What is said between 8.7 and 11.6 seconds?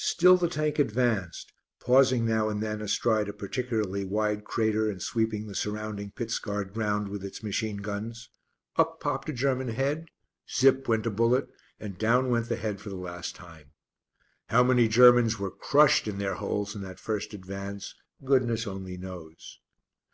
Up popped a German head. Zip went a bullet;